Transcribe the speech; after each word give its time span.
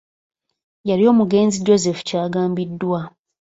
Yali 0.89 1.03
omugenzi 1.11 1.63
Joseph 1.65 2.01
Kyagambiddwa. 2.07 2.99